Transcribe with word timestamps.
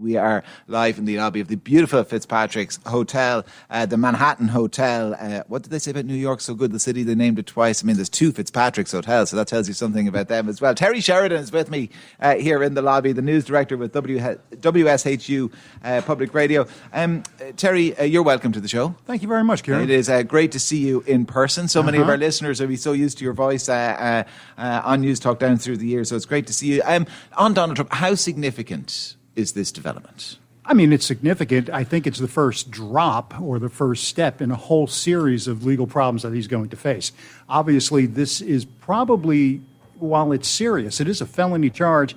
We 0.00 0.16
are 0.16 0.42
live 0.66 0.96
in 0.96 1.04
the 1.04 1.18
lobby 1.18 1.40
of 1.40 1.48
the 1.48 1.56
beautiful 1.56 2.02
Fitzpatrick's 2.04 2.78
Hotel, 2.86 3.44
uh, 3.68 3.84
the 3.84 3.98
Manhattan 3.98 4.48
Hotel. 4.48 5.14
Uh, 5.20 5.42
what 5.46 5.60
did 5.62 5.70
they 5.70 5.78
say 5.78 5.90
about 5.90 6.06
New 6.06 6.14
York? 6.14 6.40
So 6.40 6.54
good, 6.54 6.72
the 6.72 6.78
city. 6.80 7.02
They 7.02 7.14
named 7.14 7.38
it 7.38 7.46
twice. 7.46 7.84
I 7.84 7.86
mean, 7.86 7.96
there's 7.96 8.08
two 8.08 8.32
Fitzpatrick's 8.32 8.92
hotels, 8.92 9.28
so 9.28 9.36
that 9.36 9.46
tells 9.46 9.68
you 9.68 9.74
something 9.74 10.08
about 10.08 10.28
them 10.28 10.48
as 10.48 10.58
well. 10.58 10.74
Terry 10.74 11.00
Sheridan 11.02 11.38
is 11.38 11.52
with 11.52 11.70
me 11.70 11.90
uh, 12.18 12.36
here 12.36 12.62
in 12.62 12.72
the 12.72 12.80
lobby, 12.80 13.12
the 13.12 13.20
news 13.20 13.44
director 13.44 13.76
with 13.76 13.92
w- 13.92 14.18
WSHU 14.18 15.52
uh, 15.84 16.00
Public 16.06 16.32
Radio. 16.32 16.66
Um, 16.94 17.22
Terry, 17.58 17.94
uh, 17.98 18.04
you're 18.04 18.22
welcome 18.22 18.52
to 18.52 18.60
the 18.60 18.68
show. 18.68 18.94
Thank 19.04 19.20
you 19.20 19.28
very 19.28 19.44
much, 19.44 19.62
Kieran. 19.64 19.82
It 19.82 19.90
is 19.90 20.08
uh, 20.08 20.22
great 20.22 20.52
to 20.52 20.58
see 20.60 20.78
you 20.78 21.02
in 21.06 21.26
person. 21.26 21.68
So 21.68 21.82
many 21.82 21.98
of 21.98 22.04
Uh-huh. 22.04 22.12
our 22.12 22.16
listeners 22.18 22.60
are 22.62 22.66
be 22.66 22.76
so 22.76 22.92
used 22.92 23.18
to 23.18 23.24
your 23.24 23.34
voice 23.34 23.68
uh, 23.68 24.24
uh, 24.56 24.60
uh, 24.60 24.80
on 24.82 25.02
News 25.02 25.20
Talk 25.20 25.38
down 25.40 25.58
through 25.58 25.76
the 25.76 25.86
years. 25.86 26.08
So 26.08 26.16
it's 26.16 26.24
great 26.24 26.46
to 26.46 26.54
see 26.54 26.74
you. 26.74 26.82
Um, 26.86 27.06
on 27.36 27.52
Donald 27.52 27.76
Trump, 27.76 27.92
how 27.92 28.14
significant 28.14 29.16
is 29.40 29.52
this 29.52 29.72
development? 29.72 30.38
I 30.64 30.74
mean, 30.74 30.92
it's 30.92 31.06
significant. 31.06 31.70
I 31.70 31.82
think 31.82 32.06
it's 32.06 32.18
the 32.18 32.28
first 32.28 32.70
drop 32.70 33.40
or 33.40 33.58
the 33.58 33.70
first 33.70 34.04
step 34.04 34.40
in 34.40 34.50
a 34.50 34.56
whole 34.56 34.86
series 34.86 35.48
of 35.48 35.64
legal 35.64 35.86
problems 35.86 36.22
that 36.22 36.32
he's 36.32 36.46
going 36.46 36.68
to 36.68 36.76
face. 36.76 37.12
Obviously, 37.48 38.06
this 38.06 38.40
is 38.40 38.66
probably, 38.66 39.62
while 39.98 40.30
it's 40.30 40.46
serious, 40.46 41.00
it 41.00 41.08
is 41.08 41.20
a 41.20 41.26
felony 41.26 41.70
charge. 41.70 42.14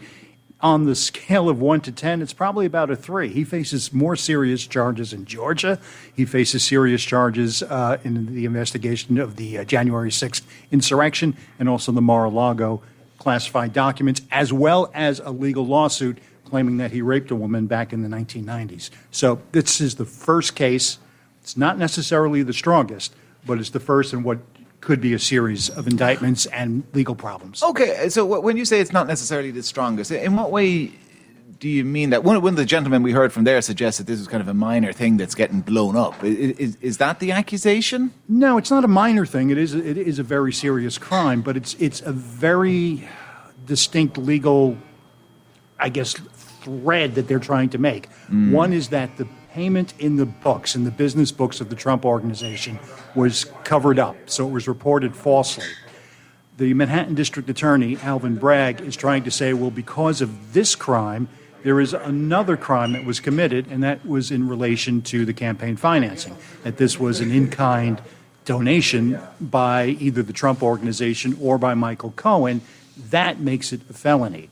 On 0.59 0.85
the 0.85 0.95
scale 0.95 1.49
of 1.49 1.59
one 1.59 1.81
to 1.81 1.91
10, 1.91 2.21
it's 2.21 2.31
probably 2.31 2.65
about 2.65 2.91
a 2.91 2.95
three. 2.95 3.29
He 3.29 3.43
faces 3.43 3.91
more 3.91 4.15
serious 4.15 4.67
charges 4.67 5.13
in 5.13 5.25
Georgia. 5.25 5.79
He 6.13 6.23
faces 6.23 6.63
serious 6.63 7.03
charges 7.03 7.63
uh, 7.63 7.97
in 8.03 8.33
the 8.33 8.45
investigation 8.45 9.17
of 9.17 9.35
the 9.35 9.57
uh, 9.57 9.63
January 9.63 10.09
6th 10.09 10.43
insurrection 10.71 11.35
and 11.59 11.67
also 11.67 11.91
the 11.91 12.01
Mar 12.01 12.25
a 12.25 12.29
Lago 12.29 12.81
classified 13.17 13.73
documents, 13.73 14.21
as 14.31 14.51
well 14.53 14.91
as 14.93 15.19
a 15.19 15.31
legal 15.31 15.65
lawsuit 15.65 16.17
claiming 16.53 16.77
that 16.77 16.91
he 16.91 17.01
raped 17.01 17.31
a 17.31 17.35
woman 17.35 17.65
back 17.65 17.91
in 17.93 18.03
the 18.03 18.07
1990s. 18.07 18.91
So 19.09 19.41
this 19.53 19.81
is 19.81 19.95
the 19.95 20.05
first 20.05 20.53
case. 20.55 20.99
It's 21.41 21.57
not 21.57 21.79
necessarily 21.79 22.43
the 22.43 22.53
strongest, 22.53 23.15
but 23.43 23.57
it's 23.57 23.71
the 23.71 23.79
first 23.79 24.13
in 24.13 24.21
what 24.21 24.37
could 24.79 25.01
be 25.01 25.13
a 25.15 25.19
series 25.19 25.67
of 25.71 25.87
indictments 25.87 26.45
and 26.45 26.83
legal 26.93 27.15
problems. 27.15 27.63
Okay, 27.63 28.07
so 28.09 28.23
when 28.39 28.55
you 28.55 28.65
say 28.65 28.79
it's 28.79 28.91
not 28.93 29.07
necessarily 29.07 29.49
the 29.49 29.63
strongest, 29.63 30.11
in 30.11 30.35
what 30.35 30.51
way 30.51 30.91
do 31.59 31.67
you 31.67 31.83
mean 31.83 32.11
that? 32.11 32.23
One, 32.23 32.39
one 32.43 32.53
of 32.53 32.57
the 32.57 32.65
gentlemen 32.65 33.01
we 33.01 33.13
heard 33.13 33.33
from 33.33 33.45
there 33.45 33.59
suggests 33.63 33.97
that 33.97 34.05
this 34.05 34.19
is 34.19 34.27
kind 34.27 34.41
of 34.41 34.47
a 34.47 34.53
minor 34.53 34.93
thing 34.93 35.17
that's 35.17 35.33
getting 35.33 35.61
blown 35.61 35.95
up. 35.95 36.13
I- 36.21 36.27
i- 36.27 36.55
Is, 36.65 36.77
is 36.81 36.97
that 36.99 37.17
the 37.19 37.31
accusation? 37.31 38.11
No, 38.29 38.59
it's 38.59 38.69
not 38.69 38.83
a 38.85 38.87
minor 38.87 39.25
thing. 39.25 39.49
It 39.49 39.57
is 39.57 39.73
it 39.73 39.97
is 39.97 40.19
a 40.19 40.23
very 40.23 40.53
serious 40.53 40.99
crime, 40.99 41.41
but 41.41 41.57
it's 41.57 41.73
it's 41.79 42.01
a 42.01 42.11
very 42.11 43.09
distinct 43.65 44.17
legal, 44.19 44.77
I 45.79 45.89
guess, 45.89 46.13
thread 46.13 47.15
that 47.15 47.27
they're 47.27 47.39
trying 47.39 47.69
to 47.69 47.77
make. 47.77 48.09
Mm. 48.29 48.51
One 48.51 48.73
is 48.73 48.89
that 48.89 49.17
the 49.17 49.27
payment 49.51 49.93
in 49.99 50.15
the 50.15 50.25
books, 50.25 50.75
in 50.75 50.83
the 50.83 50.91
business 50.91 51.31
books 51.31 51.61
of 51.61 51.69
the 51.69 51.75
Trump 51.75 52.05
organization, 52.05 52.79
was 53.15 53.45
covered 53.63 53.99
up, 53.99 54.15
so 54.25 54.47
it 54.47 54.51
was 54.51 54.67
reported 54.67 55.15
falsely. 55.15 55.65
The 56.57 56.73
Manhattan 56.73 57.15
District 57.15 57.49
Attorney, 57.49 57.97
Alvin 57.97 58.35
Bragg, 58.35 58.81
is 58.81 58.95
trying 58.95 59.23
to 59.23 59.31
say, 59.31 59.53
well, 59.53 59.71
because 59.71 60.21
of 60.21 60.53
this 60.53 60.75
crime, 60.75 61.27
there 61.63 61.79
is 61.79 61.93
another 61.93 62.57
crime 62.57 62.93
that 62.93 63.05
was 63.05 63.19
committed, 63.19 63.67
and 63.69 63.81
that 63.83 64.05
was 64.05 64.31
in 64.31 64.47
relation 64.47 65.01
to 65.03 65.25
the 65.25 65.33
campaign 65.33 65.77
financing. 65.77 66.35
That 66.63 66.77
this 66.77 66.99
was 66.99 67.21
an 67.21 67.31
in 67.31 67.49
kind 67.49 68.01
donation 68.45 69.19
by 69.39 69.85
either 69.99 70.21
the 70.21 70.33
Trump 70.33 70.61
organization 70.61 71.37
or 71.41 71.57
by 71.57 71.73
Michael 71.73 72.11
Cohen. 72.11 72.61
That 73.09 73.39
makes 73.39 73.71
it 73.71 73.81
a 73.89 73.93
felony. 73.93 74.49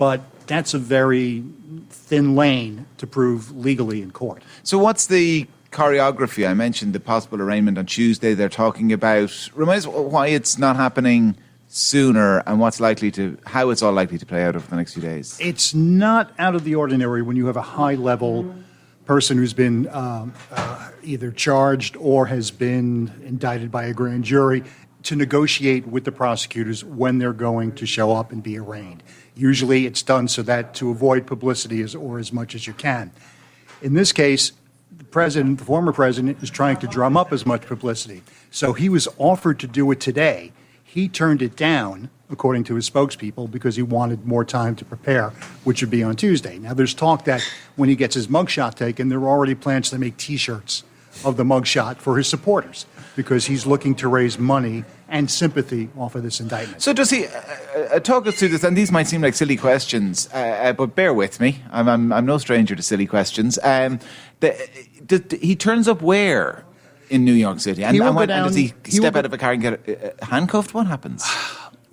But 0.00 0.22
that's 0.46 0.72
a 0.72 0.78
very 0.78 1.44
thin 1.90 2.34
lane 2.34 2.86
to 2.96 3.06
prove 3.06 3.54
legally 3.54 4.00
in 4.00 4.12
court. 4.12 4.42
So 4.62 4.78
what's 4.78 5.08
the 5.08 5.46
choreography? 5.72 6.48
I 6.48 6.54
mentioned 6.54 6.94
the 6.94 7.00
possible 7.00 7.42
arraignment 7.42 7.76
on 7.76 7.84
Tuesday. 7.84 8.32
They're 8.32 8.48
talking 8.48 8.94
about. 8.94 9.50
Remind 9.54 9.80
us 9.80 9.86
why 9.86 10.28
it's 10.28 10.56
not 10.56 10.76
happening 10.76 11.36
sooner 11.68 12.38
and 12.46 12.58
what's 12.58 12.80
likely 12.80 13.10
to, 13.10 13.36
how 13.44 13.68
it's 13.68 13.82
all 13.82 13.92
likely 13.92 14.16
to 14.16 14.24
play 14.24 14.42
out 14.42 14.56
over 14.56 14.66
the 14.68 14.76
next 14.76 14.94
few 14.94 15.02
days. 15.02 15.38
it's 15.38 15.74
not 15.74 16.32
out 16.38 16.54
of 16.54 16.64
the 16.64 16.76
ordinary 16.76 17.20
when 17.20 17.36
you 17.36 17.46
have 17.46 17.58
a 17.58 17.62
high 17.62 17.94
level 17.94 18.54
person 19.04 19.36
who's 19.36 19.52
been 19.52 19.86
um, 19.90 20.32
uh, 20.50 20.90
either 21.02 21.30
charged 21.30 21.94
or 21.98 22.24
has 22.24 22.50
been 22.50 23.12
indicted 23.22 23.70
by 23.70 23.84
a 23.84 23.92
grand 23.92 24.24
jury 24.24 24.64
to 25.04 25.16
negotiate 25.16 25.86
with 25.86 26.04
the 26.04 26.12
prosecutors 26.12 26.84
when 26.84 27.18
they're 27.18 27.32
going 27.32 27.72
to 27.72 27.86
show 27.86 28.12
up 28.12 28.32
and 28.32 28.42
be 28.42 28.58
arraigned. 28.58 29.02
Usually 29.34 29.86
it's 29.86 30.02
done 30.02 30.28
so 30.28 30.42
that 30.42 30.74
to 30.74 30.90
avoid 30.90 31.26
publicity 31.26 31.80
as, 31.82 31.94
or 31.94 32.18
as 32.18 32.32
much 32.32 32.54
as 32.54 32.66
you 32.66 32.72
can. 32.72 33.10
In 33.80 33.94
this 33.94 34.12
case, 34.12 34.52
the 34.96 35.04
president, 35.04 35.58
the 35.58 35.64
former 35.64 35.92
president, 35.92 36.42
is 36.42 36.50
trying 36.50 36.76
to 36.78 36.86
drum 36.86 37.16
up 37.16 37.32
as 37.32 37.46
much 37.46 37.62
publicity. 37.62 38.22
So 38.50 38.72
he 38.74 38.88
was 38.88 39.08
offered 39.16 39.58
to 39.60 39.66
do 39.66 39.90
it 39.90 40.00
today. 40.00 40.52
He 40.84 41.08
turned 41.08 41.40
it 41.40 41.56
down, 41.56 42.10
according 42.28 42.64
to 42.64 42.74
his 42.74 42.90
spokespeople, 42.90 43.50
because 43.50 43.76
he 43.76 43.82
wanted 43.82 44.26
more 44.26 44.44
time 44.44 44.76
to 44.76 44.84
prepare, 44.84 45.30
which 45.64 45.80
would 45.80 45.90
be 45.90 46.02
on 46.02 46.16
Tuesday. 46.16 46.58
Now, 46.58 46.74
there's 46.74 46.92
talk 46.92 47.24
that 47.24 47.42
when 47.76 47.88
he 47.88 47.96
gets 47.96 48.14
his 48.14 48.26
mugshot 48.26 48.74
taken, 48.74 49.08
there 49.08 49.20
are 49.20 49.28
already 49.28 49.54
plans 49.54 49.88
to 49.90 49.98
make 49.98 50.16
T-shirts 50.16 50.82
of 51.24 51.36
the 51.36 51.44
mugshot 51.44 51.96
for 51.98 52.16
his 52.16 52.28
supporters, 52.28 52.86
because 53.16 53.46
he's 53.46 53.66
looking 53.66 53.94
to 53.96 54.08
raise 54.08 54.38
money 54.38 54.84
and 55.08 55.30
sympathy 55.30 55.88
off 55.96 56.14
of 56.14 56.22
this 56.22 56.40
indictment. 56.40 56.80
So 56.80 56.92
does 56.92 57.10
he 57.10 57.26
uh, 57.26 57.30
uh, 57.94 58.00
talk 58.00 58.26
us 58.26 58.38
through 58.38 58.48
this? 58.48 58.64
And 58.64 58.76
these 58.76 58.92
might 58.92 59.08
seem 59.08 59.22
like 59.22 59.34
silly 59.34 59.56
questions, 59.56 60.28
uh, 60.32 60.36
uh, 60.36 60.72
but 60.72 60.94
bear 60.94 61.12
with 61.12 61.40
me. 61.40 61.62
I'm, 61.70 61.88
I'm, 61.88 62.12
I'm 62.12 62.26
no 62.26 62.38
stranger 62.38 62.76
to 62.76 62.82
silly 62.82 63.06
questions. 63.06 63.58
Um, 63.62 63.98
the, 64.40 64.54
the, 65.06 65.38
he 65.42 65.56
turns 65.56 65.88
up 65.88 66.00
where 66.02 66.64
in 67.08 67.24
New 67.24 67.32
York 67.32 67.58
City, 67.58 67.82
and, 67.82 67.96
and, 67.96 68.04
go 68.04 68.12
when, 68.12 68.30
and 68.30 68.46
does 68.46 68.54
he, 68.54 68.72
he 68.84 68.92
step 68.92 69.14
go- 69.14 69.18
out 69.18 69.26
of 69.26 69.32
a 69.32 69.38
car 69.38 69.52
and 69.52 69.62
get 69.62 69.88
uh, 69.88 70.24
handcuffed? 70.24 70.72
What 70.74 70.86
happens? 70.86 71.24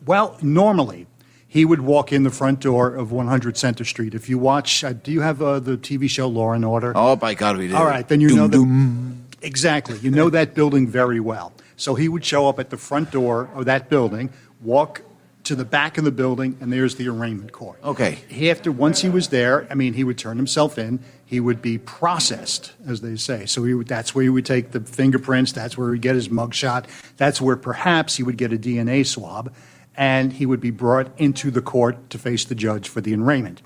Well, 0.06 0.38
normally 0.42 1.08
he 1.48 1.64
would 1.66 1.82
walk 1.82 2.12
in 2.12 2.24
the 2.24 2.30
front 2.30 2.60
door 2.60 2.94
of 2.94 3.12
100 3.12 3.58
Center 3.58 3.86
Street. 3.86 4.14
If 4.14 4.30
you 4.30 4.38
watch, 4.38 4.84
uh, 4.84 4.94
do 4.94 5.12
you 5.12 5.22
have 5.22 5.42
uh, 5.42 5.60
the 5.60 5.78
TV 5.78 6.10
show 6.10 6.28
Law 6.28 6.52
and 6.52 6.66
Order? 6.66 6.92
Oh, 6.96 7.16
by 7.16 7.34
God, 7.34 7.58
we 7.58 7.68
do. 7.70 7.76
All 7.76 7.86
right, 7.86 8.08
then 8.08 8.20
you 8.22 8.30
Doom, 8.30 8.38
know 8.38 8.48
that 8.48 8.58
doom. 8.58 9.26
exactly. 9.42 9.98
You 10.00 10.12
know 10.12 10.30
that 10.30 10.54
building 10.54 10.88
very 10.88 11.20
well. 11.20 11.54
So 11.78 11.96
he 11.96 12.10
would 12.10 12.26
show 12.26 12.48
up 12.50 12.60
at 12.60 12.70
the 12.70 12.78
front 12.78 13.12
door 13.12 13.50
of 13.54 13.66
that 13.66 13.90
building, 13.90 14.30
walk 14.62 15.02
to 15.44 15.56
the 15.56 15.64
back 15.64 15.98
of 15.98 16.04
the 16.04 16.12
building, 16.12 16.58
and 16.60 16.74
there's 16.74 16.96
the 16.96 17.08
arraignment 17.08 17.54
court. 17.54 17.80
Okay. 17.82 18.18
He 18.28 18.52
after 18.52 18.70
once 18.70 19.02
he 19.02 19.08
was 19.10 19.30
there, 19.30 19.66
I 19.70 19.76
mean, 19.76 19.94
he 19.94 20.04
would 20.04 20.18
turn 20.18 20.36
himself 20.36 20.78
in. 20.78 21.00
He 21.26 21.40
would 21.40 21.62
be 21.62 21.78
processed, 21.78 22.74
as 22.86 23.00
they 23.02 23.16
say. 23.16 23.46
So 23.46 23.64
he 23.64 23.74
would, 23.74 23.88
that's 23.88 24.14
where 24.14 24.24
he 24.24 24.30
would 24.30 24.46
take 24.46 24.72
the 24.72 24.82
fingerprints. 24.82 25.54
That's 25.54 25.78
where 25.78 25.88
he 25.88 25.92
would 25.92 26.02
get 26.02 26.16
his 26.16 26.28
mugshot. 26.28 26.86
That's 27.16 27.40
where 27.40 27.56
perhaps 27.56 28.16
he 28.18 28.24
would 28.24 28.38
get 28.38 28.52
a 28.52 28.58
DNA 28.58 29.06
swab, 29.06 29.54
and 29.98 30.34
he 30.34 30.46
would 30.46 30.62
be 30.62 30.70
brought 30.70 31.10
into 31.18 31.50
the 31.50 31.62
court 31.62 32.10
to 32.12 32.20
face 32.20 32.46
the 32.46 32.56
judge 32.56 32.88
for 32.88 33.02
the 33.02 33.14
arraignment. 33.16 33.62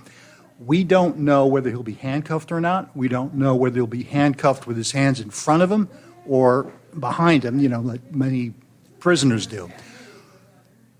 We 0.60 0.84
don't 0.84 1.18
know 1.20 1.46
whether 1.46 1.70
he'll 1.70 1.84
be 1.84 1.94
handcuffed 1.94 2.52
or 2.52 2.62
not. 2.62 2.96
We 2.96 3.10
don't 3.10 3.34
know 3.36 3.56
whether 3.56 3.76
he'll 3.76 3.88
be 3.88 4.04
handcuffed 4.04 4.66
with 4.66 4.78
his 4.78 4.94
hands 4.94 5.20
in 5.20 5.30
front 5.30 5.62
of 5.62 5.72
him 5.72 5.90
or 6.26 6.72
behind 6.98 7.44
him, 7.44 7.60
you 7.60 7.68
know, 7.68 7.82
like 7.82 8.14
many 8.14 8.54
prisoners 9.00 9.46
do. 9.46 9.70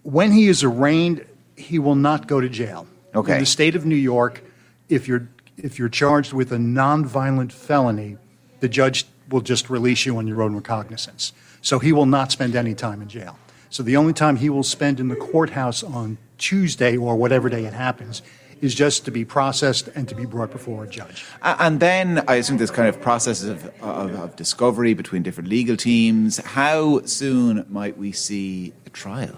When 0.04 0.32
he 0.32 0.48
is 0.48 0.64
arraigned, 0.64 1.26
he 1.56 1.80
will 1.80 1.96
not 1.96 2.28
go 2.28 2.42
to 2.42 2.50
jail. 2.50 2.88
Okay. 3.16 3.34
In 3.34 3.40
the 3.40 3.46
state 3.46 3.76
of 3.76 3.86
New 3.86 3.96
York, 3.96 4.44
if 4.90 5.08
you're 5.08 5.30
if 5.58 5.78
you're 5.78 5.90
charged 5.90 6.34
with 6.34 6.52
a 6.52 6.58
nonviolent 6.58 7.52
felony, 7.52 8.18
the 8.62 8.70
judge 8.70 9.06
will 9.30 9.42
just 9.42 9.70
release 9.70 10.06
you 10.06 10.18
on 10.18 10.28
your 10.28 10.42
own 10.42 10.56
recognizance. 10.56 11.34
So 11.62 11.78
he 11.78 11.92
will 11.92 12.08
not 12.08 12.32
spend 12.32 12.56
any 12.56 12.74
time 12.74 13.02
in 13.02 13.08
jail. 13.08 13.38
So 13.72 13.84
the 13.84 13.96
only 13.96 14.12
time 14.12 14.36
he 14.36 14.50
will 14.50 14.64
spend 14.64 15.00
in 15.00 15.08
the 15.08 15.16
courthouse 15.16 15.82
on 15.82 16.18
Tuesday 16.38 16.98
or 16.98 17.16
whatever 17.16 17.48
day 17.48 17.64
it 17.64 17.74
happens 17.74 18.22
is 18.60 18.76
just 18.76 19.06
to 19.06 19.12
be 19.12 19.24
processed 19.24 19.88
and 19.96 20.10
to 20.10 20.14
be 20.14 20.26
brought 20.26 20.52
before 20.52 20.84
a 20.84 20.88
judge. 20.88 21.26
And 21.42 21.80
then 21.80 22.22
I 22.28 22.36
assume 22.36 22.58
there's 22.58 22.70
kind 22.70 22.90
of 22.90 23.00
processes 23.00 23.48
of, 23.48 23.66
of, 23.82 24.14
of 24.14 24.36
discovery 24.36 24.94
between 24.94 25.24
different 25.24 25.50
legal 25.50 25.78
teams. 25.78 26.38
How 26.40 27.02
soon 27.06 27.66
might 27.70 27.98
we 27.98 28.12
see 28.12 28.74
a 28.86 28.90
trial? 28.90 29.38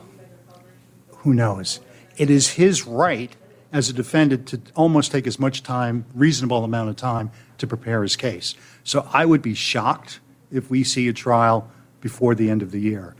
Who 1.17 1.35
knows? 1.35 1.79
It 2.17 2.31
is 2.31 2.49
his 2.53 2.87
right 2.87 3.33
as 3.71 3.87
a 3.87 3.93
defendant 3.93 4.47
to 4.47 4.59
almost 4.75 5.11
take 5.11 5.27
as 5.27 5.39
much 5.39 5.61
time, 5.61 6.05
reasonable 6.15 6.63
amount 6.63 6.89
of 6.89 6.95
time, 6.95 7.29
to 7.59 7.67
prepare 7.67 8.01
his 8.01 8.15
case. 8.15 8.55
So 8.83 9.07
I 9.13 9.25
would 9.25 9.43
be 9.43 9.53
shocked 9.53 10.19
if 10.51 10.71
we 10.71 10.83
see 10.83 11.07
a 11.07 11.13
trial 11.13 11.69
before 12.01 12.33
the 12.33 12.49
end 12.49 12.63
of 12.63 12.71
the 12.71 12.81
year. 12.81 13.15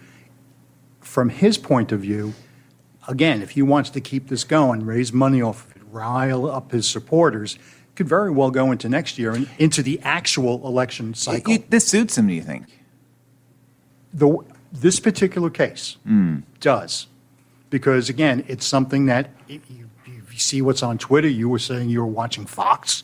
From 1.04 1.30
his 1.30 1.58
point 1.58 1.92
of 1.92 2.00
view, 2.00 2.34
again, 3.08 3.42
if 3.42 3.52
he 3.52 3.62
wants 3.62 3.90
to 3.92 4.02
keep 4.02 4.30
this 4.30 4.44
going, 4.44 4.86
raise 4.86 5.14
money 5.14 5.42
off 5.42 5.66
of 5.66 5.76
it, 5.78 5.84
rile 5.92 6.50
up 6.50 6.72
his 6.72 6.88
supporters, 6.88 7.60
could 7.96 8.08
very 8.08 8.32
well 8.32 8.50
go 8.50 8.72
into 8.72 8.90
next 8.90 9.20
year 9.20 9.34
and 9.34 9.48
into 9.60 9.84
the 9.84 10.00
actual 10.02 10.66
election 10.66 11.14
cycle. 11.14 11.54
You- 11.54 11.64
this 11.70 11.88
suits 11.88 12.18
him, 12.18 12.28
do 12.28 12.34
you 12.34 12.42
think? 12.42 12.66
the, 14.14 14.38
this 14.72 15.00
particular 15.00 15.50
case 15.50 15.98
hmm. 16.04 16.40
does 16.60 17.08
because 17.70 18.10
again, 18.10 18.46
it's 18.48 18.66
something 18.66 19.08
that 19.08 19.32
you, 19.48 19.60
you, 19.68 19.90
you 20.06 20.38
see 20.38 20.62
what's 20.62 20.84
on 20.84 20.98
Twitter. 20.98 21.28
You 21.28 21.50
were 21.50 21.60
saying 21.60 21.90
you 21.90 22.02
were 22.02 22.08
watching 22.08 22.46
Fox. 22.46 23.04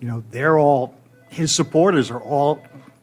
You 0.00 0.08
know, 0.08 0.24
they're 0.30 0.58
all 0.58 0.94
his 1.28 1.54
supporters 1.54 2.10
are 2.10 2.20
all. 2.20 2.62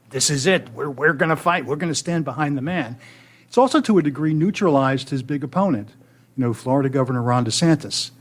This 0.10 0.30
is 0.30 0.46
it. 0.46 0.70
We're 0.70 0.90
we're 0.90 1.14
going 1.14 1.30
to 1.30 1.36
fight. 1.36 1.66
We're 1.66 1.76
going 1.78 1.92
to 1.92 1.96
stand 1.96 2.26
behind 2.26 2.58
the 2.58 2.62
man. 2.62 2.98
It's 3.48 3.58
also 3.58 3.82
to 3.82 3.98
a 3.98 4.02
degree 4.02 4.34
neutralized 4.34 5.10
his 5.10 5.24
big 5.24 5.44
opponent, 5.44 5.90
you 6.36 6.44
know, 6.44 6.54
Florida 6.54 6.90
Governor 6.90 7.22
Ron 7.22 7.46
DeSantis. 7.46 8.12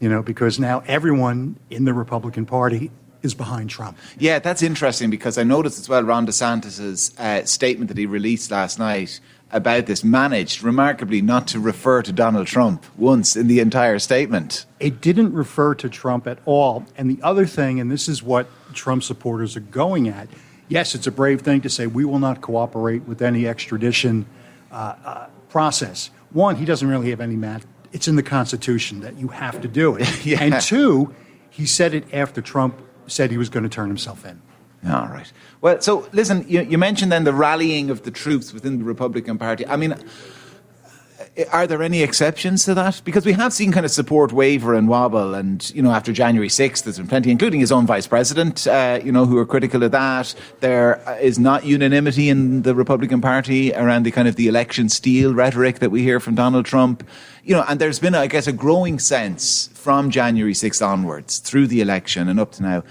You 0.00 0.08
know, 0.08 0.22
because 0.22 0.60
now 0.60 0.84
everyone 0.86 1.58
in 1.70 1.84
the 1.84 1.92
Republican 1.92 2.46
Party 2.46 2.92
is 3.22 3.34
behind 3.34 3.68
Trump. 3.68 3.98
Yeah, 4.16 4.38
that's 4.38 4.62
interesting 4.62 5.10
because 5.10 5.38
I 5.38 5.42
noticed 5.42 5.80
as 5.80 5.88
well 5.88 6.04
Ron 6.04 6.24
DeSantis' 6.24 7.18
uh, 7.18 7.44
statement 7.44 7.88
that 7.88 7.98
he 7.98 8.06
released 8.06 8.52
last 8.52 8.78
night 8.78 9.18
about 9.50 9.86
this 9.86 10.04
managed 10.04 10.62
remarkably 10.62 11.20
not 11.20 11.48
to 11.48 11.58
refer 11.58 12.02
to 12.02 12.12
Donald 12.12 12.46
Trump 12.46 12.84
once 12.96 13.34
in 13.34 13.48
the 13.48 13.58
entire 13.58 13.98
statement. 13.98 14.66
It 14.78 15.00
didn't 15.00 15.32
refer 15.32 15.74
to 15.76 15.88
Trump 15.88 16.28
at 16.28 16.38
all. 16.44 16.86
And 16.96 17.10
the 17.10 17.20
other 17.22 17.46
thing, 17.46 17.80
and 17.80 17.90
this 17.90 18.08
is 18.08 18.22
what 18.22 18.46
Trump 18.72 19.02
supporters 19.02 19.56
are 19.56 19.60
going 19.60 20.08
at 20.08 20.28
yes, 20.68 20.94
it's 20.94 21.06
a 21.06 21.10
brave 21.12 21.40
thing 21.40 21.60
to 21.62 21.70
say 21.70 21.86
we 21.86 22.04
will 22.04 22.18
not 22.18 22.40
cooperate 22.40 23.04
with 23.04 23.22
any 23.22 23.46
extradition 23.46 24.26
Uh, 24.70 24.94
uh, 25.04 25.26
process. 25.48 26.10
One, 26.32 26.56
he 26.56 26.64
doesn't 26.66 26.86
really 26.86 27.08
have 27.10 27.20
any 27.20 27.36
mat. 27.36 27.64
It's 27.92 28.06
in 28.06 28.16
the 28.16 28.22
Constitution 28.22 29.00
that 29.00 29.16
you 29.16 29.28
have 29.28 29.62
to 29.62 29.68
do 29.68 29.96
it. 29.96 30.06
Yeah. 30.26 30.42
And 30.42 30.60
two, 30.60 31.14
he 31.48 31.64
said 31.64 31.94
it 31.94 32.12
after 32.12 32.42
Trump 32.42 32.82
said 33.06 33.30
he 33.30 33.38
was 33.38 33.48
going 33.48 33.62
to 33.62 33.68
turn 33.68 33.88
himself 33.88 34.26
in. 34.26 34.42
All 34.86 35.08
right. 35.08 35.32
Well, 35.60 35.80
so 35.80 36.08
listen, 36.12 36.44
you, 36.46 36.60
you 36.60 36.78
mentioned 36.78 37.10
then 37.10 37.24
the 37.24 37.32
rallying 37.32 37.90
of 37.90 38.02
the 38.02 38.10
troops 38.10 38.52
within 38.52 38.78
the 38.78 38.84
Republican 38.84 39.38
Party. 39.38 39.66
I 39.66 39.76
mean, 39.76 39.96
are 41.52 41.66
there 41.66 41.82
any 41.82 42.02
exceptions 42.02 42.64
to 42.64 42.74
that? 42.74 43.00
Because 43.04 43.24
we 43.24 43.32
have 43.32 43.52
seen 43.52 43.70
kind 43.70 43.86
of 43.86 43.92
support 43.92 44.32
waver 44.32 44.74
and 44.74 44.88
wobble, 44.88 45.34
and 45.34 45.70
you 45.74 45.82
know, 45.82 45.90
after 45.90 46.12
January 46.12 46.48
sixth, 46.48 46.84
there's 46.84 46.98
been 46.98 47.06
plenty, 47.06 47.30
including 47.30 47.60
his 47.60 47.70
own 47.70 47.86
vice 47.86 48.06
president, 48.06 48.66
uh, 48.66 48.98
you 49.04 49.12
know, 49.12 49.24
who 49.24 49.38
are 49.38 49.46
critical 49.46 49.82
of 49.82 49.92
that. 49.92 50.34
There 50.60 51.00
is 51.20 51.38
not 51.38 51.64
unanimity 51.64 52.28
in 52.28 52.62
the 52.62 52.74
Republican 52.74 53.20
Party 53.20 53.72
around 53.72 54.04
the 54.04 54.10
kind 54.10 54.26
of 54.26 54.36
the 54.36 54.48
election 54.48 54.88
steal 54.88 55.34
rhetoric 55.34 55.78
that 55.78 55.90
we 55.90 56.02
hear 56.02 56.20
from 56.20 56.34
Donald 56.34 56.66
Trump. 56.66 57.06
You 57.44 57.54
know, 57.54 57.64
and 57.68 57.80
there's 57.80 57.98
been, 57.98 58.14
I 58.14 58.26
guess, 58.26 58.46
a 58.46 58.52
growing 58.52 58.98
sense 58.98 59.70
from 59.74 60.10
January 60.10 60.54
sixth 60.54 60.82
onwards, 60.82 61.38
through 61.38 61.68
the 61.68 61.80
election 61.80 62.28
and 62.28 62.40
up 62.40 62.52
to 62.52 62.62
now, 62.62 62.84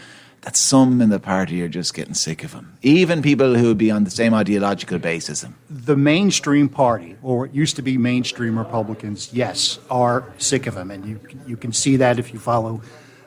that 0.47 0.55
some 0.55 1.01
in 1.01 1.09
the 1.09 1.19
party 1.19 1.61
are 1.61 1.67
just 1.67 1.93
getting 1.93 2.13
sick 2.13 2.41
of 2.41 2.53
him. 2.53 2.77
Even 2.81 3.21
people 3.21 3.55
who 3.55 3.67
would 3.67 3.77
be 3.77 3.91
on 3.91 4.05
the 4.05 4.09
same 4.09 4.33
ideological 4.33 4.97
him. 5.41 5.55
The 5.69 5.97
mainstream 5.97 6.69
party, 6.69 7.17
or 7.21 7.39
what 7.39 7.53
used 7.53 7.75
to 7.75 7.81
be 7.81 7.97
mainstream 7.97 8.57
Republicans, 8.57 9.33
yes, 9.33 9.77
are 9.91 10.23
sick 10.37 10.65
of 10.65 10.77
him. 10.77 10.89
And 10.89 11.05
you, 11.05 11.19
you 11.45 11.57
can 11.57 11.73
see 11.73 11.97
that 11.97 12.17
if 12.17 12.31
you 12.31 12.39
follow 12.39 12.81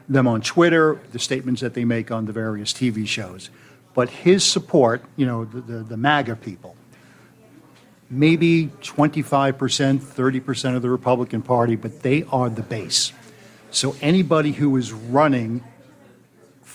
them 0.08 0.26
on 0.26 0.40
Twitter, 0.40 0.98
the 1.12 1.18
statements 1.18 1.60
that 1.60 1.74
they 1.74 1.84
make 1.84 2.10
on 2.10 2.24
the 2.24 2.32
various 2.32 2.72
TV 2.72 3.06
shows. 3.06 3.50
But 3.92 4.08
his 4.08 4.42
support, 4.42 5.04
you 5.16 5.26
know, 5.26 5.44
the, 5.44 5.60
the, 5.60 5.78
the 5.82 5.96
MAGA 5.98 6.36
people, 6.36 6.74
maybe 8.08 8.70
25%, 8.80 9.98
30% 9.98 10.74
of 10.74 10.80
the 10.80 10.88
Republican 10.88 11.42
Party, 11.42 11.76
but 11.76 12.00
they 12.02 12.22
are 12.32 12.48
the 12.48 12.62
base. 12.62 13.12
So 13.70 13.94
anybody 14.00 14.52
who 14.52 14.74
is 14.78 14.90
running 14.90 15.62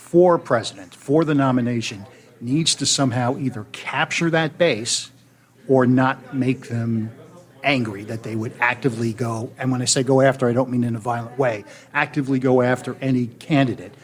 for 0.06 0.38
president, 0.38 0.94
for 0.94 1.26
the 1.26 1.34
nomination, 1.34 2.06
needs 2.40 2.76
to 2.76 2.86
somehow 2.86 3.36
either 3.40 3.66
capture 3.72 4.30
that 4.30 4.56
base 4.56 5.10
or 5.68 5.88
not 5.88 6.36
make 6.36 6.70
them 6.70 7.12
angry 7.64 8.04
that 8.04 8.22
they 8.22 8.36
would 8.36 8.54
actively 8.60 9.14
go, 9.14 9.52
and 9.58 9.72
when 9.72 9.82
I 9.82 9.86
say 9.86 10.04
go 10.04 10.22
after, 10.22 10.48
I 10.48 10.54
don't 10.54 10.70
mean 10.70 10.84
in 10.84 10.96
a 10.96 11.00
violent 11.00 11.40
way, 11.40 11.66
actively 11.92 12.38
go 12.38 12.62
after 12.62 12.96
any 13.02 13.26
candidate. 13.26 13.96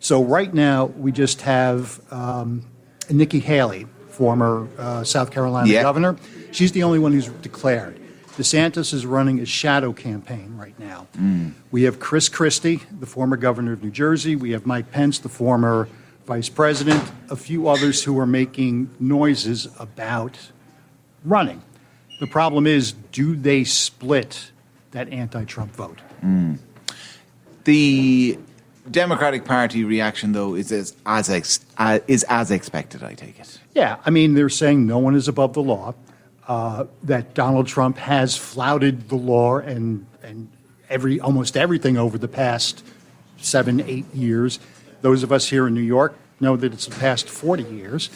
So 0.00 0.24
right 0.24 0.52
now, 0.52 0.86
we 0.86 1.12
just 1.12 1.42
have 1.42 2.00
um, 2.12 2.66
Nikki 3.08 3.38
Haley, 3.38 3.86
former 4.08 4.66
uh, 4.76 5.04
South 5.04 5.30
Carolina 5.30 5.68
Yeah. 5.68 5.82
governor. 5.82 6.16
She's 6.50 6.72
the 6.72 6.82
only 6.82 6.98
one 6.98 7.12
who's 7.12 7.28
declared. 7.28 8.00
DeSantis 8.36 8.92
is 8.92 9.06
running 9.06 9.40
a 9.40 9.46
shadow 9.46 9.92
campaign 9.92 10.56
right 10.56 10.78
now. 10.78 11.06
We 11.70 11.84
have 11.84 12.00
Chris 12.00 12.28
Christie, 12.28 12.80
the 12.90 13.06
former 13.06 13.36
governor 13.36 13.72
of 13.72 13.82
New 13.82 13.90
Jersey. 13.90 14.34
We 14.36 14.50
have 14.50 14.66
Mike 14.66 14.90
Pence, 14.90 15.18
the 15.20 15.28
former 15.28 15.88
vice 16.26 16.48
president. 16.48 17.02
A 17.30 17.36
few 17.36 17.68
others 17.68 18.02
who 18.04 18.18
are 18.18 18.26
making 18.26 18.90
noises 18.98 19.68
about 19.78 20.50
running. 21.24 21.62
The 22.20 22.26
problem 22.26 22.66
is, 22.66 22.92
do 23.12 23.36
they 23.36 23.64
split 23.64 24.50
that 24.92 25.12
anti-Trump 25.12 25.72
vote? 25.72 26.00
The 27.64 28.38
Democratic 28.90 29.44
Party 29.44 29.84
reaction, 29.84 30.32
though, 30.32 30.54
is 30.54 30.70
as, 30.72 30.94
as 31.06 31.30
ex, 31.30 31.64
uh, 31.78 32.00
is 32.06 32.24
as 32.28 32.50
expected. 32.50 33.02
I 33.02 33.14
take 33.14 33.38
it. 33.38 33.58
Yeah, 33.74 33.96
I 34.04 34.10
mean, 34.10 34.34
they're 34.34 34.48
saying 34.48 34.86
no 34.86 34.98
one 34.98 35.14
is 35.14 35.28
above 35.28 35.54
the 35.54 35.62
law, 35.62 35.94
uh, 36.48 36.84
that 37.02 37.34
Donald 37.34 37.66
Trump 37.66 37.96
has 37.98 38.36
flouted 38.36 39.08
the 39.08 39.16
law 39.16 39.58
and, 39.58 40.06
and 40.22 40.50
every, 40.88 41.20
almost 41.20 41.56
everything 41.56 41.96
over 41.96 42.18
the 42.18 42.28
past 42.28 42.84
seven, 43.38 43.80
eight 43.80 44.12
years. 44.14 44.58
Those 45.00 45.22
of 45.22 45.32
us 45.32 45.48
here 45.48 45.66
in 45.66 45.74
New 45.74 45.80
York 45.80 46.16
know 46.40 46.56
that 46.56 46.72
it's 46.72 46.86
the 46.86 46.94
past 46.98 47.28
40 47.28 47.62
years 47.64 48.10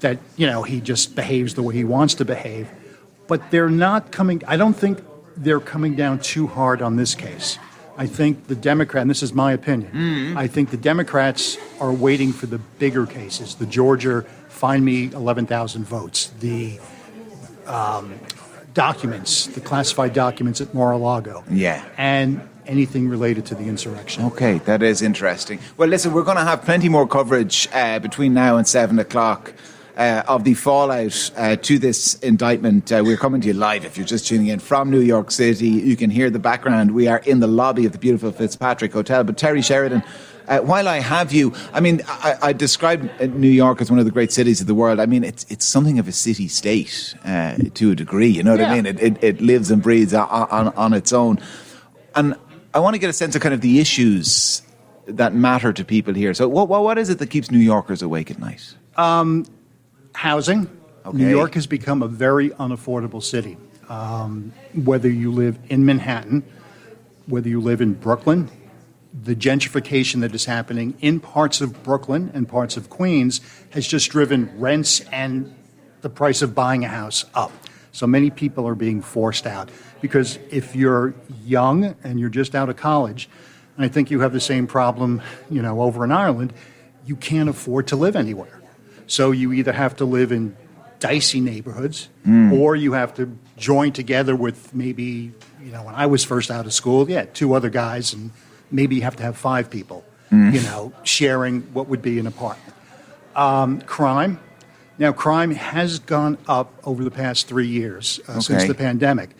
that, 0.00 0.18
you 0.36 0.46
know, 0.46 0.62
he 0.62 0.80
just 0.80 1.14
behaves 1.14 1.54
the 1.54 1.62
way 1.62 1.74
he 1.74 1.84
wants 1.84 2.14
to 2.14 2.24
behave. 2.24 2.70
But 3.26 3.50
they're 3.50 3.70
not 3.70 4.12
coming, 4.12 4.42
I 4.46 4.56
don't 4.56 4.74
think 4.74 5.02
they're 5.36 5.60
coming 5.60 5.94
down 5.94 6.18
too 6.20 6.46
hard 6.46 6.82
on 6.82 6.96
this 6.96 7.14
case. 7.14 7.58
I 7.96 8.06
think 8.06 8.48
the 8.48 8.56
Democrat, 8.56 9.02
and 9.02 9.10
this 9.10 9.22
is 9.22 9.32
my 9.32 9.52
opinion, 9.52 10.36
I 10.36 10.46
think 10.48 10.70
the 10.70 10.76
Democrats 10.76 11.56
are 11.80 11.92
waiting 11.92 12.32
for 12.32 12.46
the 12.46 12.58
bigger 12.58 13.06
cases, 13.06 13.54
the 13.54 13.66
Georgia 13.66 14.22
find 14.48 14.84
me 14.84 15.12
11,000 15.12 15.84
votes, 15.84 16.30
the 16.40 16.78
um, 17.66 18.18
documents, 18.72 19.46
the 19.46 19.60
classified 19.60 20.12
documents 20.12 20.60
at 20.60 20.74
Mar-a-Lago. 20.74 21.44
Yeah. 21.50 21.84
And 21.96 22.40
anything 22.66 23.08
related 23.08 23.46
to 23.46 23.54
the 23.54 23.64
insurrection. 23.64 24.24
Okay, 24.24 24.58
that 24.58 24.82
is 24.82 25.02
interesting. 25.02 25.58
Well, 25.76 25.88
listen, 25.88 26.12
we're 26.12 26.24
going 26.24 26.38
to 26.38 26.44
have 26.44 26.62
plenty 26.64 26.88
more 26.88 27.06
coverage 27.06 27.68
uh, 27.72 27.98
between 27.98 28.34
now 28.34 28.56
and 28.56 28.66
seven 28.66 28.98
o'clock. 28.98 29.52
Uh, 29.96 30.24
of 30.26 30.42
the 30.42 30.54
fallout 30.54 31.30
uh, 31.36 31.54
to 31.54 31.78
this 31.78 32.14
indictment. 32.14 32.90
Uh, 32.90 33.00
we're 33.06 33.16
coming 33.16 33.40
to 33.40 33.46
you 33.46 33.54
live 33.54 33.84
if 33.84 33.96
you're 33.96 34.04
just 34.04 34.26
tuning 34.26 34.48
in 34.48 34.58
from 34.58 34.90
New 34.90 34.98
York 34.98 35.30
City. 35.30 35.68
You 35.68 35.94
can 35.94 36.10
hear 36.10 36.30
the 36.30 36.40
background. 36.40 36.90
We 36.90 37.06
are 37.06 37.18
in 37.18 37.38
the 37.38 37.46
lobby 37.46 37.86
of 37.86 37.92
the 37.92 37.98
beautiful 37.98 38.32
Fitzpatrick 38.32 38.92
Hotel. 38.92 39.22
But 39.22 39.38
Terry 39.38 39.62
Sheridan, 39.62 40.02
uh, 40.48 40.60
while 40.60 40.88
I 40.88 40.98
have 40.98 41.32
you, 41.32 41.52
I 41.72 41.80
mean, 41.80 42.02
I, 42.06 42.36
I 42.42 42.52
describe 42.52 43.10
uh, 43.20 43.26
New 43.26 43.48
York 43.48 43.80
as 43.80 43.90
one 43.90 43.98
of 43.98 44.04
the 44.04 44.10
great 44.10 44.32
cities 44.32 44.60
of 44.60 44.66
the 44.66 44.74
world. 44.74 45.00
I 45.00 45.06
mean, 45.06 45.24
it's 45.24 45.44
it's 45.50 45.66
something 45.66 45.98
of 45.98 46.08
a 46.08 46.12
city 46.12 46.48
state 46.48 47.14
uh, 47.24 47.56
to 47.74 47.92
a 47.92 47.94
degree. 47.94 48.28
You 48.28 48.42
know 48.42 48.52
what 48.52 48.60
I 48.60 48.74
mean? 48.74 48.86
It, 48.86 49.00
it, 49.00 49.24
it 49.24 49.40
lives 49.40 49.70
and 49.70 49.82
breathes 49.82 50.14
on, 50.14 50.28
on, 50.28 50.68
on 50.68 50.92
its 50.92 51.12
own. 51.12 51.40
And 52.14 52.34
I 52.74 52.80
want 52.80 52.94
to 52.94 52.98
get 52.98 53.10
a 53.10 53.14
sense 53.14 53.34
of 53.34 53.42
kind 53.42 53.54
of 53.54 53.60
the 53.60 53.80
issues 53.80 54.62
that 55.06 55.34
matter 55.34 55.72
to 55.72 55.84
people 55.84 56.14
here. 56.14 56.34
So, 56.34 56.48
what, 56.48 56.68
what, 56.68 56.82
what 56.82 56.98
is 56.98 57.10
it 57.10 57.18
that 57.18 57.30
keeps 57.30 57.50
New 57.50 57.58
Yorkers 57.58 58.02
awake 58.02 58.30
at 58.30 58.38
night? 58.38 58.74
Housing. 60.14 60.68
Okay. 61.06 61.18
New 61.18 61.28
York 61.28 61.54
has 61.54 61.66
become 61.66 62.02
a 62.02 62.08
very 62.08 62.50
unaffordable 62.50 63.22
city. 63.22 63.56
Um, 63.88 64.52
whether 64.84 65.08
you 65.08 65.30
live 65.30 65.58
in 65.68 65.84
Manhattan, 65.84 66.42
whether 67.26 67.48
you 67.48 67.60
live 67.60 67.80
in 67.80 67.94
Brooklyn, 67.94 68.50
the 69.22 69.36
gentrification 69.36 70.20
that 70.22 70.34
is 70.34 70.44
happening 70.44 70.94
in 71.00 71.20
parts 71.20 71.60
of 71.60 71.84
Brooklyn 71.84 72.32
and 72.34 72.48
parts 72.48 72.76
of 72.76 72.90
Queens 72.90 73.40
has 73.70 73.86
just 73.86 74.10
driven 74.10 74.52
rents 74.58 75.00
and 75.12 75.54
the 76.00 76.10
price 76.10 76.42
of 76.42 76.54
buying 76.54 76.84
a 76.84 76.88
house 76.88 77.24
up. 77.34 77.52
So 77.92 78.08
many 78.08 78.30
people 78.30 78.66
are 78.66 78.74
being 78.74 79.00
forced 79.00 79.46
out 79.46 79.70
because 80.00 80.38
if 80.50 80.74
you're 80.74 81.14
young 81.44 81.94
and 82.02 82.18
you're 82.18 82.28
just 82.28 82.56
out 82.56 82.68
of 82.68 82.76
college, 82.76 83.28
and 83.76 83.84
I 83.84 83.88
think 83.88 84.10
you 84.10 84.20
have 84.20 84.32
the 84.32 84.40
same 84.40 84.66
problem, 84.66 85.22
you 85.48 85.62
know, 85.62 85.80
over 85.80 86.04
in 86.04 86.10
Ireland, 86.10 86.52
you 87.06 87.14
can't 87.14 87.48
afford 87.48 87.86
to 87.88 87.96
live 87.96 88.16
anywhere. 88.16 88.60
So 89.06 89.30
you 89.30 89.52
either 89.52 89.72
have 89.72 89.96
to 89.96 90.04
live 90.04 90.32
in 90.32 90.56
dicey 90.98 91.40
neighborhoods 91.40 92.08
mm. 92.26 92.52
or 92.58 92.74
you 92.74 92.94
have 92.94 93.14
to 93.14 93.36
join 93.58 93.92
together 93.92 94.34
with 94.34 94.74
maybe, 94.74 95.32
you 95.62 95.70
know, 95.70 95.84
when 95.84 95.94
I 95.94 96.06
was 96.06 96.24
first 96.24 96.50
out 96.50 96.66
of 96.66 96.72
school, 96.72 97.08
yeah, 97.08 97.26
two 97.26 97.54
other 97.54 97.70
guys 97.70 98.12
and 98.12 98.30
maybe 98.70 98.96
you 98.96 99.02
have 99.02 99.16
to 99.16 99.22
have 99.22 99.36
five 99.36 99.70
people, 99.70 100.04
you 100.30 100.60
know, 100.62 100.92
sharing 101.02 101.62
what 101.74 101.88
would 101.88 102.02
be 102.02 102.18
an 102.18 102.26
apartment. 102.26 102.74
Um, 103.36 103.80
crime. 103.82 104.40
Now, 104.98 105.12
crime 105.12 105.50
has 105.50 105.98
gone 105.98 106.38
up 106.46 106.72
over 106.84 107.02
the 107.02 107.10
past 107.10 107.48
three 107.48 107.66
years 107.66 108.20
uh, 108.28 108.40
since 108.40 108.64
the 108.64 108.74
pandemic, 108.74 109.30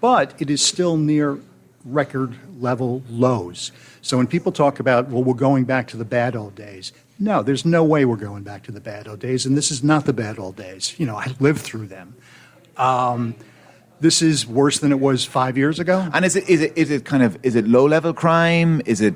but 0.00 0.34
it 0.38 0.50
is 0.50 0.62
still 0.62 0.96
near 0.96 1.38
record 1.84 2.34
level 2.60 3.02
lows. 3.08 3.72
So 4.02 4.16
when 4.16 4.26
people 4.26 4.52
talk 4.52 4.80
about, 4.80 5.08
well, 5.08 5.22
we're 5.22 5.34
going 5.34 5.64
back 5.64 5.88
to 5.88 5.96
the 5.96 6.04
bad 6.04 6.36
old 6.36 6.54
days, 6.54 6.92
no, 7.18 7.42
there's 7.42 7.64
no 7.64 7.84
way 7.84 8.04
we're 8.04 8.16
going 8.16 8.42
back 8.42 8.62
to 8.64 8.72
the 8.72 8.80
bad 8.80 9.08
old 9.08 9.20
days, 9.20 9.46
and 9.46 9.56
this 9.56 9.70
is 9.70 9.82
not 9.82 10.06
the 10.06 10.12
bad 10.12 10.38
old 10.38 10.56
days. 10.56 10.98
You 10.98 11.06
know, 11.06 11.16
I 11.16 11.34
lived 11.38 11.60
through 11.60 11.86
them. 11.86 12.14
Um, 12.76 13.34
This 14.00 14.22
is 14.22 14.46
worse 14.46 14.78
than 14.78 14.92
it 14.92 15.00
was 15.00 15.24
five 15.24 15.58
years 15.58 15.78
ago. 15.78 16.08
And 16.12 16.24
is 16.24 16.34
it 16.36 16.48
is 16.48 16.60
it 16.62 16.72
is 16.76 16.90
it 16.90 17.04
kind 17.04 17.22
of 17.22 17.38
is 17.42 17.54
it 17.54 17.68
low 17.68 17.86
level 17.86 18.12
crime? 18.14 18.80
Is 18.86 19.00
it 19.00 19.14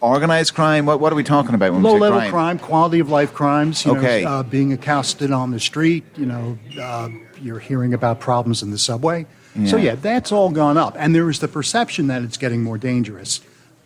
organized 0.00 0.54
crime? 0.54 0.84
What 0.86 1.00
what 1.00 1.12
are 1.12 1.16
we 1.16 1.24
talking 1.24 1.54
about 1.54 1.72
when 1.72 1.82
Low 1.82 1.94
we 1.94 1.98
say 1.98 2.02
level 2.02 2.20
crime? 2.20 2.30
crime. 2.30 2.58
quality 2.58 3.00
of 3.00 3.08
life 3.08 3.32
crimes. 3.32 3.84
You 3.86 3.96
Okay. 3.96 4.24
know, 4.24 4.30
uh, 4.30 4.42
being 4.42 4.72
accosted 4.72 5.32
on 5.32 5.50
the 5.50 5.60
street. 5.60 6.04
You 6.16 6.26
know, 6.26 6.58
uh, 6.80 7.08
you're 7.40 7.58
hearing 7.58 7.94
about 7.94 8.20
problems 8.20 8.62
in 8.62 8.70
the 8.70 8.78
subway. 8.78 9.26
So 9.66 9.76
Yeah. 9.76 9.82
yeah, 9.82 9.94
that's 9.96 10.30
all 10.30 10.50
gone 10.50 10.76
up, 10.76 10.94
and 10.98 11.14
there 11.14 11.28
is 11.30 11.38
the 11.40 11.48
perception 11.48 12.06
that 12.08 12.22
it's 12.22 12.36
getting 12.36 12.62
more 12.62 12.78
dangerous. 12.78 13.40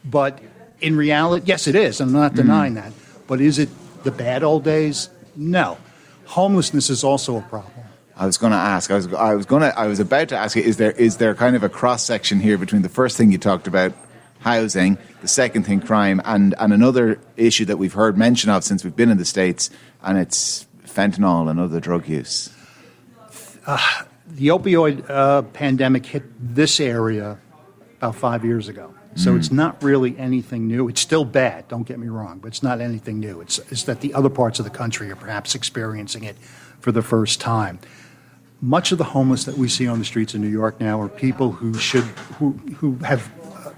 But 0.04 0.38
in 0.80 0.96
reality, 0.96 1.44
yes, 1.46 1.66
it 1.66 1.74
is. 1.76 2.00
I'm 2.00 2.08
Mm-hmm. 2.08 2.16
not 2.16 2.34
denying 2.34 2.74
that. 2.74 2.92
But 3.26 3.40
is 3.40 3.58
it 3.58 3.70
the 4.04 4.10
bad 4.10 4.42
old 4.42 4.64
days? 4.64 5.08
No. 5.36 5.78
Homelessness 6.26 6.90
is 6.90 7.04
also 7.04 7.38
a 7.38 7.42
problem. 7.42 7.72
I 8.16 8.26
was 8.26 8.36
going 8.38 8.52
to 8.52 8.58
ask. 8.58 8.90
I 8.90 8.96
was 8.96 9.12
I 9.12 9.34
was 9.34 9.46
going 9.46 9.62
to 9.62 9.78
I 9.78 9.86
was 9.86 10.00
about 10.00 10.28
to 10.28 10.36
ask 10.36 10.56
you. 10.56 10.62
Is 10.62 10.76
there 10.76 10.92
is 10.92 11.16
there 11.16 11.34
kind 11.34 11.56
of 11.56 11.62
a 11.62 11.68
cross 11.68 12.04
section 12.04 12.40
here 12.40 12.58
between 12.58 12.82
the 12.82 12.88
first 12.88 13.16
thing 13.16 13.32
you 13.32 13.38
talked 13.38 13.66
about, 13.66 13.92
housing, 14.40 14.98
the 15.20 15.28
second 15.28 15.64
thing, 15.64 15.80
crime, 15.80 16.20
and 16.24 16.54
and 16.58 16.72
another 16.72 17.18
issue 17.36 17.64
that 17.66 17.78
we've 17.78 17.94
heard 17.94 18.18
mention 18.18 18.50
of 18.50 18.64
since 18.64 18.84
we've 18.84 18.96
been 18.96 19.10
in 19.10 19.18
the 19.18 19.24
states, 19.24 19.70
and 20.02 20.18
it's 20.18 20.66
fentanyl 20.86 21.50
and 21.50 21.58
other 21.58 21.80
drug 21.80 22.06
use. 22.06 22.50
the 24.28 24.48
opioid 24.48 25.08
uh, 25.08 25.42
pandemic 25.42 26.04
hit 26.06 26.24
this 26.38 26.80
area 26.80 27.38
about 27.96 28.16
five 28.16 28.44
years 28.44 28.68
ago. 28.68 28.94
So 29.14 29.36
it's 29.36 29.52
not 29.52 29.82
really 29.82 30.18
anything 30.18 30.68
new. 30.68 30.88
It's 30.88 31.02
still 31.02 31.26
bad, 31.26 31.68
don't 31.68 31.82
get 31.86 31.98
me 31.98 32.08
wrong, 32.08 32.38
but 32.38 32.48
it's 32.48 32.62
not 32.62 32.80
anything 32.80 33.20
new. 33.20 33.42
It's, 33.42 33.58
it's 33.70 33.82
that 33.82 34.00
the 34.00 34.14
other 34.14 34.30
parts 34.30 34.58
of 34.58 34.64
the 34.64 34.70
country 34.70 35.10
are 35.10 35.16
perhaps 35.16 35.54
experiencing 35.54 36.24
it 36.24 36.36
for 36.82 36.92
the 36.92 37.02
first 37.02 37.40
time. 37.40 37.78
Much 38.60 38.92
of 38.92 38.98
the 38.98 39.04
homeless 39.04 39.44
that 39.44 39.56
we 39.56 39.68
see 39.68 39.88
on 39.88 39.98
the 39.98 40.04
streets 40.04 40.34
in 40.34 40.40
New 40.40 40.48
York 40.48 40.80
now 40.80 41.00
are 41.00 41.08
people 41.08 41.52
who 41.52 41.74
should 41.74 42.04
who, 42.38 42.52
who 42.76 42.96
have 42.96 43.30
uh, 43.56 43.70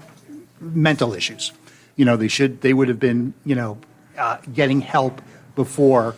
mental 0.59 1.13
issues. 1.13 1.53
You 1.95 2.05
know, 2.05 2.17
they 2.17 2.27
should 2.27 2.61
they 2.61 2.73
would 2.73 2.89
have 2.89 2.99
been 2.99 3.33
you 3.45 3.55
know 3.55 3.77
uh, 4.17 4.37
getting 4.53 4.81
help 4.81 5.21
before 5.55 6.15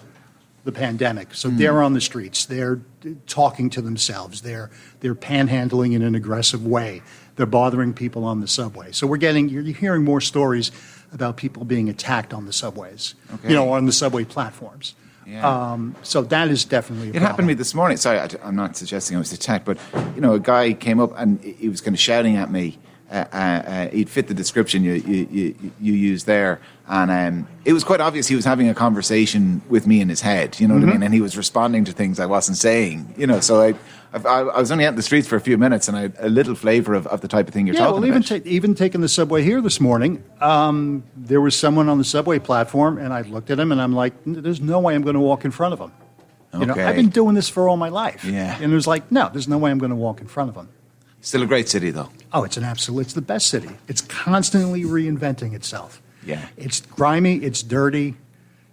the 0.64 0.72
pandemic. 0.74 1.34
So 1.34 1.50
they're 1.50 1.82
on 1.82 1.94
the 1.94 2.02
streets. 2.02 2.46
They're 2.46 2.82
talking 3.26 3.70
to 3.70 3.82
themselves. 3.82 4.42
They're 4.42 4.70
they're 5.00 5.16
panhandling 5.16 5.94
in 5.94 6.02
an 6.02 6.14
aggressive 6.14 6.66
way. 6.66 7.02
They're 7.38 7.46
bothering 7.46 7.94
people 7.94 8.26
on 8.26 8.42
the 8.42 8.48
subway. 8.48 8.92
So 8.92 9.08
we're 9.08 9.18
getting 9.18 9.48
you're 9.48 9.64
hearing 9.64 10.04
more 10.04 10.20
stories 10.20 10.72
about 11.14 11.38
people 11.38 11.64
being 11.64 11.88
attacked 11.88 12.34
on 12.34 12.46
the 12.46 12.54
subways. 12.54 13.16
Okay. 13.36 13.50
You 13.50 13.56
know, 13.56 13.70
on 13.72 13.86
the 13.86 13.94
subway 13.94 14.26
platforms. 14.26 14.94
Yeah. 15.28 15.74
Um, 15.74 15.94
so 16.04 16.22
that 16.22 16.48
is 16.48 16.64
definitely 16.64 17.10
It 17.10 17.22
happened 17.22 17.40
to 17.40 17.48
me 17.48 17.54
this 17.54 17.74
morning. 17.74 17.98
Sorry, 17.98 18.18
I, 18.18 18.30
am 18.44 18.56
not 18.56 18.78
suggesting 18.78 19.18
I 19.18 19.20
was 19.20 19.34
attacked, 19.34 19.66
but 19.66 19.78
you 20.16 20.22
know, 20.22 20.34
a 20.34 20.40
guy 20.40 20.72
came 20.72 21.02
up 21.02 21.12
and 21.20 21.42
he 21.42 21.68
was 21.68 21.82
kind 21.82 21.94
of 21.94 22.00
shouting 22.00 22.38
at 22.38 22.50
me. 22.50 22.78
Uh, 23.10 23.24
uh, 23.32 23.36
uh, 23.38 23.88
he'd 23.90 24.10
fit 24.10 24.28
the 24.28 24.34
description 24.34 24.84
you 24.84 24.94
you, 24.96 25.28
you, 25.32 25.72
you 25.80 25.94
used 25.94 26.26
there, 26.26 26.60
and 26.90 27.10
um, 27.10 27.48
it 27.64 27.72
was 27.72 27.86
quite 27.86 28.02
obvious 28.02 28.28
he 28.28 28.36
was 28.36 28.44
having 28.44 28.68
a 28.68 28.74
conversation 28.74 29.62
with 29.70 29.88
me 29.88 30.02
in 30.02 30.10
his 30.10 30.20
head. 30.22 30.60
You 30.60 30.68
know 30.68 30.74
Mm-hmm. 30.74 30.84
what 30.84 30.90
I 30.90 30.94
mean? 30.94 31.04
And 31.04 31.14
he 31.14 31.22
was 31.22 31.38
responding 31.38 31.86
to 31.86 31.94
things 31.94 32.20
I 32.20 32.26
wasn't 32.26 32.58
saying. 32.58 33.14
You 33.18 33.28
know, 33.28 33.40
so 33.40 33.62
I. 33.62 33.76
I, 34.14 34.20
I 34.40 34.60
was 34.60 34.72
only 34.72 34.86
out 34.86 34.90
in 34.92 34.96
the 34.96 35.02
streets 35.04 35.28
for 35.28 35.36
a 35.36 35.42
few 35.42 35.58
minutes, 35.58 35.90
and 35.90 35.98
I 35.98 36.02
had 36.04 36.16
a 36.20 36.30
little 36.30 36.56
flavour 36.56 36.94
of, 36.94 37.06
of 37.08 37.20
the 37.20 37.28
type 37.28 37.48
of 37.50 37.54
thing 37.54 37.68
you're 37.68 37.76
Yeah, 37.76 37.82
talking 37.88 37.96
well, 38.02 38.06
even 38.06 38.24
about. 38.24 38.42
ta- 38.46 38.50
even 38.50 38.74
taking 38.74 39.02
the 39.02 39.10
subway 39.10 39.44
here 39.44 39.60
this 39.62 39.82
morning, 39.82 40.24
um, 40.40 41.04
there 41.18 41.42
was 41.42 41.58
someone 41.58 41.90
on 41.90 41.98
the 41.98 42.06
subway 42.06 42.40
platform, 42.40 42.98
and 42.98 43.14
I 43.14 43.22
looked 43.24 43.52
at 43.52 43.60
him, 43.60 43.72
and 43.74 43.82
I'm 43.82 43.94
like, 43.94 44.14
"There's 44.26 44.62
no 44.62 44.80
way 44.80 44.96
I'm 44.96 45.02
going 45.02 45.16
to 45.16 45.20
walk 45.20 45.44
in 45.44 45.52
front 45.52 45.74
of 45.74 45.80
him." 45.80 45.92
You 46.58 46.66
know, 46.66 46.74
I've 46.74 46.96
been 46.96 47.10
doing 47.10 47.36
this 47.36 47.50
for 47.50 47.68
all 47.68 47.76
my 47.78 47.90
life. 47.90 48.24
Yeah. 48.24 48.56
and 48.62 48.72
it 48.72 48.76
was 48.76 48.88
like, 48.88 49.12
no, 49.12 49.30
there's 49.32 49.50
no 49.50 49.58
way 49.58 49.70
I'm 49.72 49.78
going 49.78 49.90
to 49.92 49.96
walk 49.98 50.22
in 50.22 50.28
front 50.28 50.50
of 50.50 50.56
him. 50.56 50.70
Still 51.28 51.44
a 51.44 51.46
great 51.46 51.68
city, 51.68 51.92
though. 51.92 52.10
Oh, 52.32 52.46
it's 52.46 52.56
an 52.56 52.64
absolute. 52.64 53.02
It's 53.02 53.14
the 53.14 53.22
best 53.22 53.48
city. 53.48 53.68
It's 53.90 54.00
constantly 54.00 54.84
reinventing 54.86 55.52
itself. 55.52 56.02
Yeah. 56.26 56.48
It's 56.56 56.80
grimy. 56.80 57.36
It's 57.44 57.64
dirty. 57.64 58.16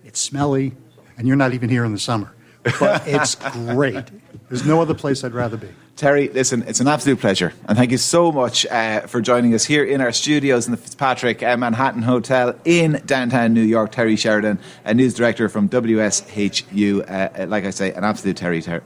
It's 0.04 0.20
smelly, 0.20 0.72
and 1.18 1.26
you're 1.26 1.36
not 1.36 1.52
even 1.52 1.68
here 1.68 1.84
in 1.84 1.90
the 1.90 1.98
summer. 1.98 2.32
But 2.78 3.02
it's 3.08 3.34
great. 3.34 4.04
There's 4.48 4.64
no 4.64 4.80
other 4.80 4.94
place 4.94 5.24
I'd 5.24 5.34
rather 5.34 5.56
be. 5.56 5.66
Terry, 5.96 6.28
listen, 6.28 6.62
it's 6.68 6.78
an 6.78 6.86
absolute 6.86 7.18
pleasure. 7.18 7.52
And 7.66 7.76
thank 7.76 7.90
you 7.90 7.98
so 7.98 8.30
much 8.30 8.64
uh, 8.66 9.00
for 9.08 9.20
joining 9.20 9.52
us 9.52 9.64
here 9.64 9.82
in 9.82 10.00
our 10.00 10.12
studios 10.12 10.66
in 10.66 10.70
the 10.70 10.76
Fitzpatrick 10.76 11.42
uh, 11.42 11.56
Manhattan 11.56 12.02
Hotel 12.02 12.56
in 12.64 13.02
downtown 13.04 13.52
New 13.52 13.62
York. 13.62 13.90
Terry 13.90 14.14
Sheridan, 14.14 14.60
a 14.84 14.94
news 14.94 15.14
director 15.14 15.48
from 15.48 15.68
WSHU. 15.68 17.00
Uh, 17.00 17.42
uh, 17.42 17.46
like 17.48 17.64
I 17.64 17.70
say, 17.70 17.92
an 17.92 18.04
absolute 18.04 18.36
Terry, 18.36 18.62
ter- 18.62 18.84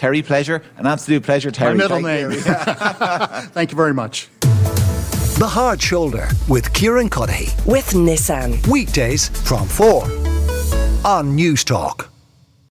Terry 0.00 0.22
pleasure. 0.22 0.62
An 0.78 0.86
absolute 0.86 1.22
pleasure, 1.22 1.50
Terry. 1.50 1.74
My 1.76 1.82
middle 1.82 2.00
Thank 2.00 2.06
name. 2.06 2.30
you. 2.30 2.40
Thank 3.52 3.70
you 3.70 3.76
very 3.76 3.92
much. 3.92 4.28
The 4.40 5.46
Hard 5.46 5.82
Shoulder 5.82 6.26
with 6.48 6.72
Kieran 6.72 7.10
Cuddihy. 7.10 7.50
with 7.66 7.90
Nissan. 7.90 8.66
Weekdays 8.66 9.28
from 9.28 9.68
4 9.68 10.04
on 11.04 11.34
News 11.34 11.64
Talk. 11.64 12.09